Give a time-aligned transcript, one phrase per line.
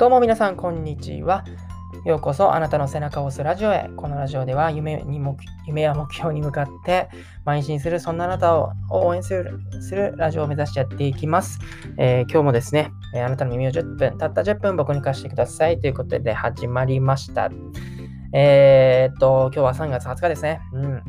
[0.00, 1.44] どうも皆さん、こんにちは。
[2.06, 3.90] ようこそあなたの背中を押すラジオへ。
[3.96, 5.20] このラジオでは夢に
[5.66, 7.10] 夢や目標に向かって
[7.44, 11.58] 邁進するそんなあなたを応援するするラジオを目指してやっていきます。
[11.98, 17.50] えー、今日もですね、えあなたの耳を10分、たった10分僕に貸してくださいということで始まりました。
[18.32, 20.62] えー、っと、今日は3月20日ですね。
[20.72, 21.02] うん。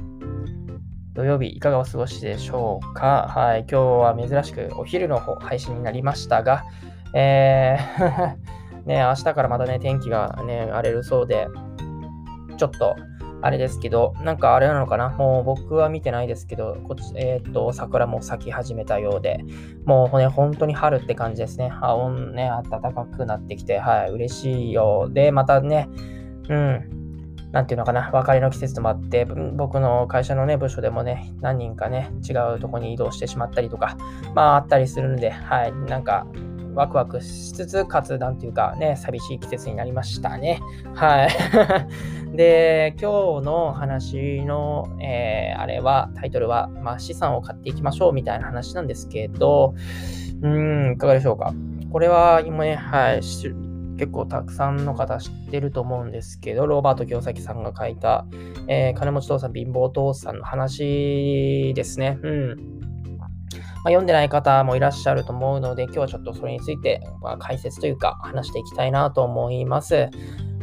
[1.13, 3.29] 土曜日いかがお過ごしでしょうか？
[3.33, 6.65] はい、今日は珍しくお昼の配信になりましたが、
[7.13, 11.47] えーね、明日からまたね、天気がね、荒れるそうで、
[12.57, 12.95] ちょっと、
[13.43, 15.09] あれですけど、なんかあれなのかな？
[15.09, 19.39] もう僕は見てないですけど、こっち、えっ、と、桜も咲き始めたようで、
[19.83, 21.71] もうね、本当に春って感じですね。
[21.81, 25.89] あ、おんね、暖かくなってきて、はい、嬉しいようで、またね、
[26.49, 27.01] うん、
[27.51, 33.97] なんていうのかな、別れの季節もあって、僕の会社のね、部署でもね、何人かね、違うとこに移動してしまったりとか、
[34.35, 36.27] まああったりするので、はい、なんか、
[36.73, 40.59] ワクワクしつつ、かつ、なんていうかね、寂しい季節になりましたね。
[40.93, 41.29] はい。
[42.35, 49.73] で、今日の話の、えー、あれは、タイトルは、まあ、資産を買っていきましょうみたいな話なんですけど、
[50.41, 51.53] うん、いかがでしょうか？
[51.91, 53.53] これは今ね、はい、結
[54.11, 58.25] 構たくさんの方知ってると思うんですけど、ローバート清崎さんが書いた、
[58.67, 62.17] えー、金持ち父さん、貧乏父さんの話ですね。
[62.23, 62.80] うん。
[63.83, 70.09] まあ、読んでない方もいらっしゃると思うので、今日はちょっとそれについて、まあ、解説というか話していきたいなと思います。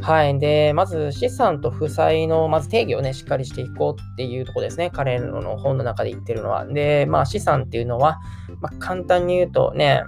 [0.01, 0.39] はい。
[0.39, 4.91] で、まず資産と負債の、まず定義をね、しっかりしていこうっていうところですね。
[4.93, 6.65] 彼の本の中で言ってるのは。
[6.65, 8.21] で、まあ資産っていうのは、
[8.61, 10.03] まあ、簡単に言うとね、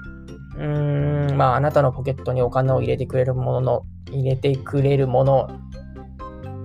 [0.56, 5.50] うーん、まあ、あなたのポケットにお金を入れてくれるものの、入れてくれるもの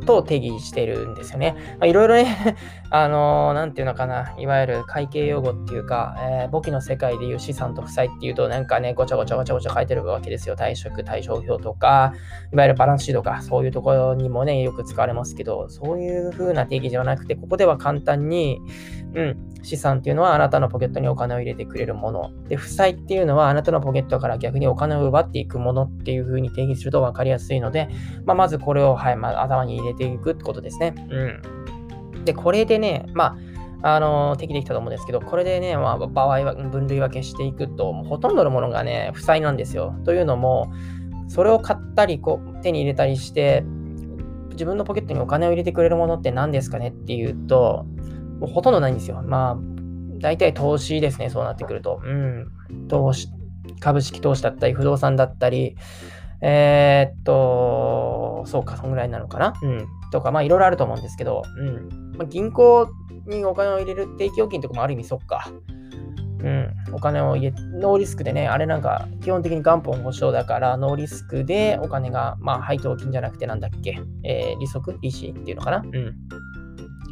[0.05, 1.55] と定義してるんですよね。
[1.79, 2.55] まあ、いろいろね
[2.89, 10.55] あのー、なんていうのかな、いわゆる会計用語っていうか、えー、簿記の世界でいう資産と負債っていうと、なんかね、ごちゃごちゃごちゃごちゃ書いてるわけですよ。
[10.55, 12.13] 退職、対照表とか、
[12.53, 18.59] いわゆるバランスシートとか、そういうところにもね、よく使われますけど、そういう風な定義ではなくて、ここでは簡単に、
[19.13, 22.31] うん、資産っていうのはあなたのポケットにお金を入れてくれるもの。
[22.47, 27.89] で、負債っていうのはあなたのポケットから逆にお金を奪っていくものっていう風に定義すると分かりやすいので、
[28.25, 30.93] まあ、まずこれを、はいまあ、頭に入れていくってことですね。
[31.09, 31.41] うん。
[32.25, 33.37] で、これでね、ま
[33.81, 39.95] あ、あの、適できたと思うんですけど、これでね、まあ、場合は分類分けしていくと、ほとんどのものがね、負債なんですよ。
[40.03, 40.73] というのも、
[41.27, 43.63] それを買ったりこう、手に入れたりして、
[44.51, 46.87] 自分のポケットにお金を入れてくれるものって何ですかね？
[46.87, 47.85] っていうと、
[48.39, 49.21] もうほとんどないんですよ。
[49.21, 49.57] まあ、
[50.19, 51.99] 大体投資ですね、そうなってくると。
[52.03, 52.47] うん。
[52.87, 53.27] 投資、
[53.81, 55.75] 株式投資だったり、不動産だったり、
[56.41, 59.53] えー、っと、そうか、そんぐらいなのかな？
[59.61, 59.85] うん。
[60.11, 61.89] とか、まあ、いろいろあると思うんですけど、うん。
[62.17, 62.89] まあ、銀行
[63.27, 65.51] にお金を入れる定期預金とかもある意味そっか。
[66.39, 66.73] うん。
[66.93, 74.97] お金を入れ、ノーリスクでね、あれなんか、基本的に元本保証だから、ノーリスクでお金が、まあ、配当金じゃなくてなんだっけ、えー、利息？
[75.01, 75.77] 利子っていうのかな。
[75.77, 76.13] うん。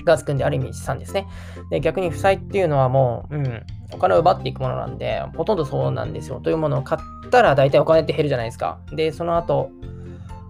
[0.06, 1.28] がつくんである意味資産ですね。
[1.72, 3.63] で、逆に負債っていうのはもう、うん、
[3.94, 6.40] お金を奪っていくものなんで、ほとんどそうなんですよ。
[6.42, 8.80] というものを買ったら大体お金って減るじゃないですか。
[8.92, 9.69] で、その後、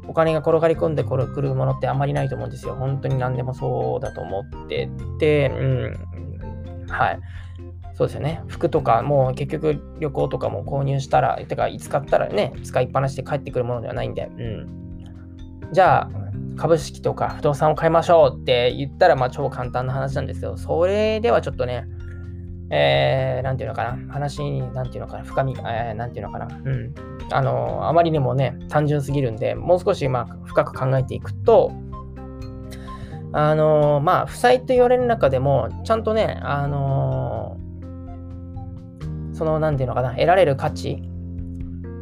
[0.07, 2.75] お金が転がり込んでくるものってあんまりないと思うんですよ。
[2.75, 7.19] 本当に何でもそうだと思ってて、うん、はい。
[7.95, 8.41] そうですよね。
[8.47, 14.67] 服とかもう結局旅行とかも購入したら、てか、使ったらね、使いっぱなしで帰ってくるものではないんで、うん。
[15.71, 16.09] じゃあ、
[16.55, 21.87] 株式とか不動産を買いましょうって言ったら、まあ超簡単な話なんですけど、それではちょっとね、
[22.75, 26.95] えー、なんていうのかな、話に、なんていうのかな、深み、えー、なんていうのかな、うん。
[27.31, 31.71] あの、あまりにもね、単純すぎるんで、もう少し、まあ、深く考えていくと、
[33.31, 37.57] あの、まあ、負債と言われる中でも、ちゃんとね、あの、
[39.33, 41.03] その、なんていうのかな、得られる価値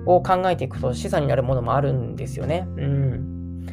[0.05, 2.65] を考えていくと資産になるものもあるんですよね。
[2.77, 3.65] うん。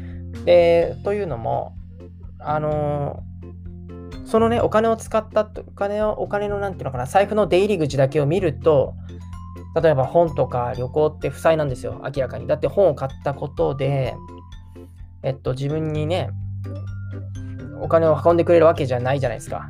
[0.44, 1.76] で、というのも、
[2.40, 3.22] あの
[4.28, 8.94] そのね、お金を使った、お金を、お金のなんていうのかな、財布の出入り口だけを見ると、
[9.80, 12.46] 例えば本とか旅行って負債なんですよ、明らかに。
[12.46, 14.14] だって本を買ったことで、
[15.22, 16.28] えっと、自分にね、
[17.80, 19.66] お金を運んでくれるわけじゃないじゃないですか。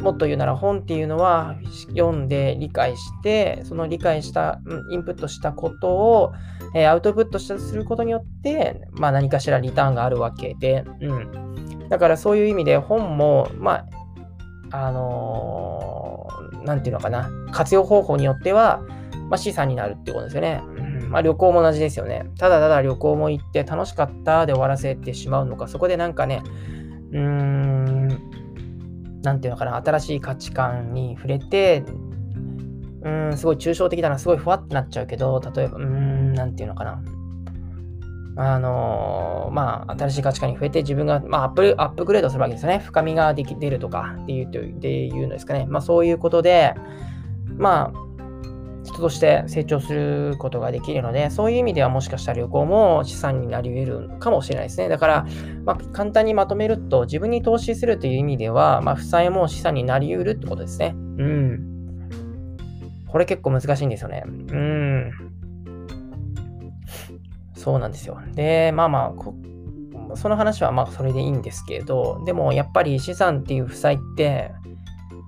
[0.00, 1.56] もっと言うなら本っていうのは
[1.90, 4.60] 読んで理解して、その理解した、
[4.90, 6.32] インプットしたことを、
[6.74, 11.69] えアウトプットすることによって、まあ、何かしらリターンがあるわけで、うん。
[11.90, 13.84] だからそういう意味で本も、ま
[14.70, 18.80] あ、あのー、なんていうのかな、活用方法によっては、
[19.28, 20.62] まあ、資産になるってことですよね。
[20.64, 22.30] うん、まあ、旅行も同じですよね。
[22.38, 26.42] ただただ旅行も行って楽しかったで終わらせてしまうのか、そこでなんかね、
[27.12, 28.08] うーん、
[29.22, 31.84] なんていうのかな、新しい価値観に触れて、
[33.02, 37.02] うん、すごい抽象的だな、すごいふわってなっちゃうけど、例えば、うん、なんていうのかな。
[38.42, 42.78] あのー、まあ、新しい価値観に増えて自分が、まあ、アップアップグレードするわけですよね。
[42.78, 45.66] 深みができ出るとかっていう、っていうのですかね。
[45.68, 46.74] まあ、そういうことで、
[47.58, 48.10] まあ、
[48.82, 54.88] 人として成長することができるので、そういう意味ではもしかしたら旅行も資産になり得るかもしれないですね。
[54.88, 55.26] だから、
[55.64, 60.94] まあ、簡単にまとめると、自分に投資するという意味では、まあ、負債も資産になり得るってことですね。
[60.96, 61.66] うん。
[63.06, 64.22] これ結構難しいんですよね。
[64.26, 65.10] うん。
[67.60, 68.18] そうなんですよ。
[68.34, 69.14] で、まあま
[70.12, 74.52] あ、その話はまあそれでいいんですけど、でもやっぱり資産っていう負債って、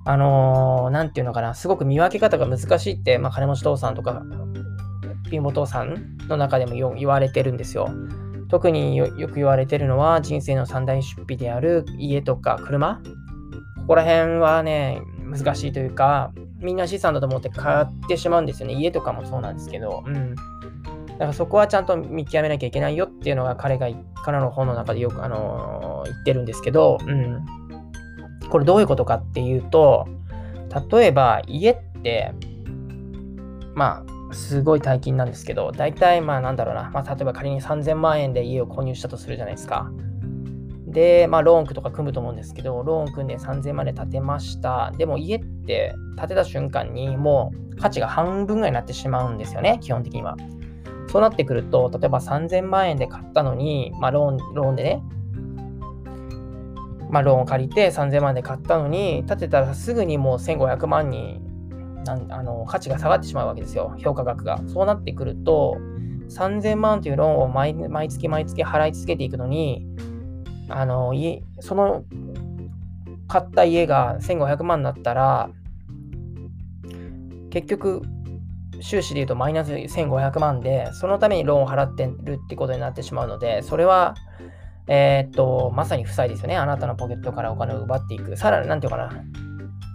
[0.04, 4.22] あのー、ていうのかな、すごく見分け方が難しいって、まあ、金持ち父さんとか、
[5.30, 7.88] 貧乏父さんの中でも言われてるんですよ。
[8.48, 13.00] 特によく言われてるのは、人生の三大出費である家とか車。
[13.82, 18.74] ここら辺はね、難しいというか、みんな資産だと思って買ってしまうんですよね。
[18.74, 20.02] 家とかもそうなんですけど。
[20.06, 20.34] うん。
[21.22, 23.88] だからそこはちゃんと見極めなきゃいけないよっていうのが彼が、
[24.24, 27.46] 彼の本の中でよく、あのー、言ってるんですけど、うん。
[28.50, 30.08] これどういうことかっていうと、
[30.90, 32.32] 例えば家って、
[33.76, 39.92] まあ、すごい大金なんですけど、大体まあなんだろうな、まあ、例えば仮に3000万円で家を購入したとするじゃないですか。
[40.88, 44.92] で、まあ、ローンとか組むと思うんですけど、ローン組んで3000万で建てました。
[44.98, 50.36] でも家って建てた瞬間にもう価値が半分ぐらいになってしまうんですよね、基本的には。
[51.12, 55.02] そうなってくると、例えば3000万円で買ったのに、まあ、ローン、ローンでね、
[57.10, 61.42] まあ、ローンを借りて3000万で買ったのに、建てたらすぐにもう1500万に
[62.06, 64.62] なんあの価値が下がってしまうわけですよ、評価額が。
[64.66, 65.76] そうなってくると、
[66.30, 67.74] 3000万というローンを毎
[68.08, 69.86] 月毎月払い続けていくのに、
[70.70, 72.04] あの、家、その、
[73.28, 75.50] 買った家が1500万になったら、
[77.50, 78.00] 結局、
[78.82, 84.14] 収支で言うとマイナス1500万で、そのためにローンを払ってるってことになってしまうので、それは、
[84.88, 86.56] えー、っと、まさに負債ですよね。
[86.56, 88.36] あなたのポケットからお金を奪っていく。
[88.36, 89.10] さらに、なんていうかな。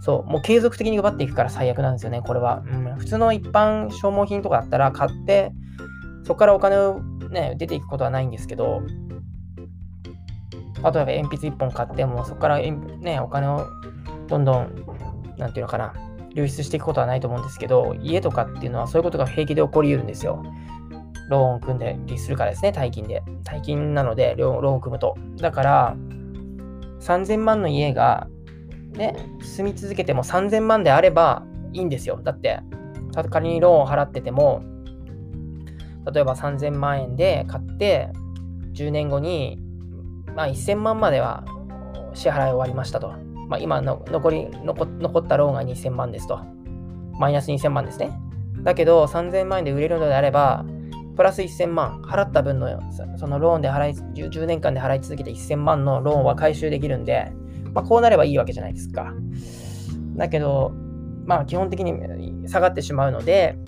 [0.00, 2.62] そう、もう継続的に奪っていくから最悪なんですよね、これは。
[2.66, 5.52] うん、普通の一般消耗品とかだったら買って、
[6.24, 7.00] そこからお金を
[7.30, 8.82] ね、出ていくことはないんですけど、
[10.76, 13.66] 例えば鉛筆1本買っても、そこからね、お金を
[14.28, 14.84] どんどん、
[15.36, 15.92] なんていうのかな、
[16.38, 20.42] 流出していくことはないと思うんですけど、家とかっていうのはそういうことが平気で起こり得るんですよ。
[21.28, 23.22] ローンを組んで利するからですね、大金で。
[23.44, 25.16] 大金なので、ローンを組むと。
[25.36, 25.96] だから、
[27.00, 28.28] 3000万の家が、
[28.92, 32.20] ね、住み続けても3000万であればいいんですよ。
[32.22, 32.60] だって、
[33.30, 34.62] 仮にローンを払ってても、
[36.12, 38.10] 例えば3000万円で買って、
[38.72, 39.60] 10年後に
[40.38, 41.42] まあ、1000万までは
[42.14, 43.12] 支払い終わりましたと。
[43.48, 46.40] まあ、今の残り残、残ったローンが2000万ですと。
[47.18, 48.12] マイナス2000万ですね。
[48.62, 50.64] だけど、3000万円で売れるのであれば、
[51.16, 52.80] プラス1000万、払った分の、
[53.16, 57.32] そのローンで払い、10年間で払い続けて1000万のローンは回収できるんで、
[57.74, 59.12] まあ、こうなればいいわけじゃないですか。
[60.16, 60.72] だけど、
[61.24, 63.58] まあ、基本的に下がってしまうので、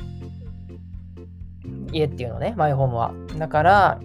[1.93, 3.13] 家っていうのね、マイホームは。
[3.37, 4.01] だから、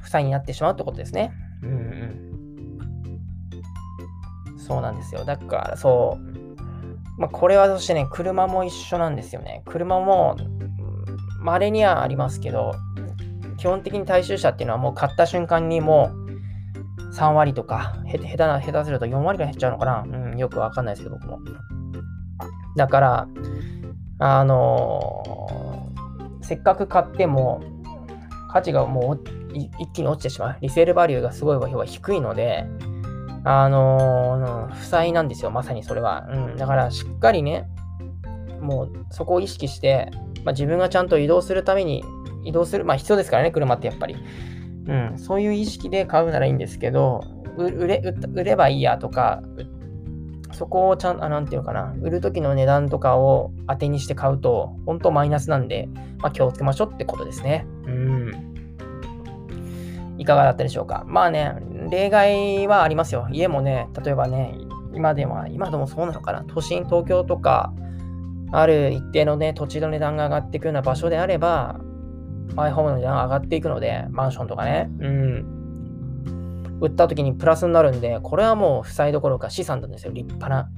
[0.00, 1.32] 負債になってしまうってことですね。
[4.66, 5.24] そうなんですよ。
[5.24, 7.20] だから、そう。
[7.20, 9.62] まあ、これはそしてね、車も一緒なんですよね。
[9.66, 10.36] 車も、
[11.40, 12.74] 稀にはありますけど、
[13.58, 20.04] 基本的に大衆車っていうのはもう買った瞬間にもう3割とか、下手な、下手すると4割が減っちゃうのかな。
[20.06, 21.38] うん、よくわかんないですけど、僕も。
[22.76, 23.28] だから、
[24.18, 27.62] あのー、せっかく買っても、
[28.50, 29.24] 価値がもう
[29.54, 30.56] 一気に落ちてしまう。
[30.60, 32.66] リセールバリューがすごい低いので、
[33.48, 36.26] あのー、負債なんですよ、まさにそれは。
[36.28, 37.68] うん、だからしっかりね、
[38.60, 40.10] もうそこを意識して、
[40.44, 42.02] まあ、自分がちゃんと移動するために、
[42.44, 44.16] 移動する、まあ必要ですからね、車ってやっぱり。
[44.88, 47.22] うん、そういう意識で買うならいいんですけど、
[47.56, 48.02] 売れ
[48.34, 49.42] 売ればいいやとか、
[50.50, 55.88] そこをちゃん、あなんていうかな、売る時の値段とかを当てにして買うと、本当マイナスなんで、
[56.18, 57.64] まあ、気をつけましょうってことですね。
[57.86, 58.56] うん。
[60.18, 61.04] いかがだったでしょうか。
[61.06, 61.54] まあね、
[61.90, 63.28] 例外はありますよ。
[63.30, 64.54] 家もね、例えばね、
[64.94, 67.72] 今では、今でもそうなのかな、都心、東京とか、
[68.52, 71.80] ある一定のね、土地の値段が上がっていくような場所であれば、
[72.54, 76.78] マイホームの値段が上がっていくので、マンションとかね、うん。
[76.80, 80.70] 売った時にプラスになるんで、これはもう負債どころか資産なんですよ、立派な。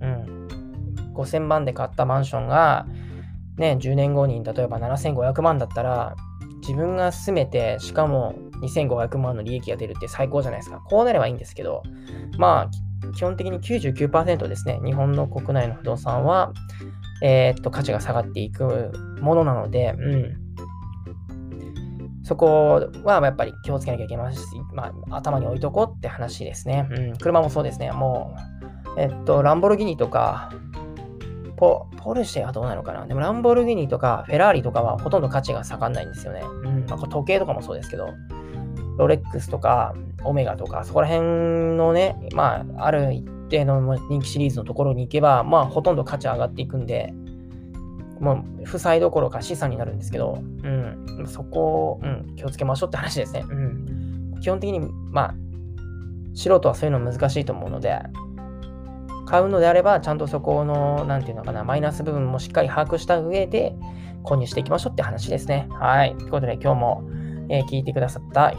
[0.00, 0.48] うん。
[1.14, 2.86] 5000万で買ったマンションが、
[3.56, 6.14] ね、10年後に例えば7500万だったら、
[6.60, 10.80] 自分が住めて、しかも2500万の利益が出るって最高じゃないですか。
[10.80, 11.82] こうなればいいんですけど、
[12.38, 16.52] まあ、基本的に99%ですね、日本の国内の不動産は、
[17.22, 20.36] えー、っと、価値が下がっていくものなので、うん。
[22.22, 26.88] そこはやっぱり気をつけなきゃいけませんし、まあ、頭に置いとこうって話ですね。
[26.90, 27.16] うん。
[27.18, 27.92] 車もそうですね。
[27.92, 28.36] も
[28.96, 30.50] う、えっと、ランボルギーニとか、
[31.56, 36.42] ポポルシェはどうなのかなでもランボルギーニとかフェラーリとかはほとんど価値が下がんないんですよね。
[36.42, 36.86] うん。
[36.86, 38.08] まあ、時計とかもそうですけど、
[38.96, 47.12] ロレックスとかオメガとか、そこら辺のね、まあ、ある一定の人気シリーズのところに行けば、まあ、ほとんど価値上がっていくんで、
[48.20, 53.44] もう、負債どころか資産になるんですけど、うん、そこを、うん、気をつけましょうって話ですね。
[53.48, 54.34] うん。
[54.40, 55.34] 基本的に、まあ、
[56.34, 57.98] 素人はそういうの難しいと思うので、
[59.26, 63.74] 買うのであれば、ちゃんとそこの、なんていうのかな、マイナス部分もしっかり把握した上で、
[64.24, 65.68] 購入していきましょうって話ですね。
[65.70, 66.14] はい。
[66.16, 67.04] ということで、今日も、
[67.48, 68.52] えー、聞いてくださった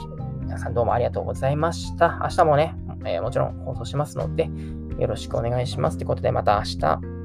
[0.59, 2.19] さんどうもありがとうございました。
[2.23, 4.49] 明日もね、えー、もちろん放送しますので、
[4.99, 5.97] よろしくお願いします。
[5.97, 7.16] ということで、また明日。